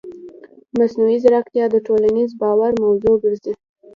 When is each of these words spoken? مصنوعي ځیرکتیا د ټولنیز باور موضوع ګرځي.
مصنوعي 0.77 1.17
ځیرکتیا 1.23 1.65
د 1.71 1.75
ټولنیز 1.87 2.29
باور 2.41 2.71
موضوع 2.83 3.15
ګرځي. 3.23 3.53